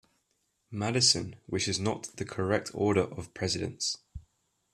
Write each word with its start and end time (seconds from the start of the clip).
Madison, 0.71 1.35
which 1.45 1.67
is 1.67 1.79
not 1.79 2.09
the 2.15 2.25
correct 2.25 2.71
order 2.73 3.03
of 3.03 3.35
presidents. 3.35 3.97